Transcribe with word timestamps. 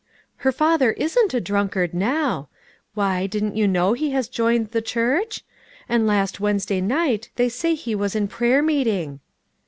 "Her 0.37 0.51
father 0.51 0.93
isn't 0.93 1.35
a 1.35 1.39
drunkard 1.39 1.93
now. 1.93 2.49
Why, 2.95 3.27
don't 3.27 3.55
you 3.55 3.67
know 3.67 3.93
he 3.93 4.09
has 4.13 4.27
joined 4.27 4.71
the 4.71 4.81
church? 4.81 5.43
And 5.87 6.07
last 6.07 6.39
Wednesday 6.39 6.81
night 6.81 7.29
they 7.35 7.49
say 7.49 7.75
he 7.75 7.93
was 7.93 8.15
in 8.15 8.27
prayer 8.27 8.63
meeting." 8.63 9.19